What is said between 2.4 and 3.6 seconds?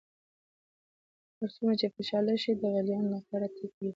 شي د غلیان نقطه را